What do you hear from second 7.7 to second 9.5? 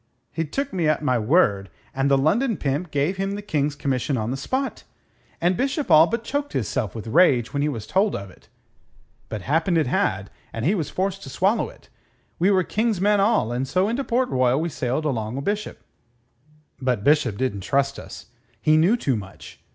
told of it. But